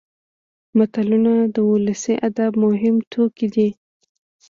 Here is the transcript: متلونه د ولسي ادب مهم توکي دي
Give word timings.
متلونه 0.77 1.33
د 1.55 1.57
ولسي 1.71 2.15
ادب 2.27 2.51
مهم 2.63 2.95
توکي 3.11 3.47
دي 3.55 3.69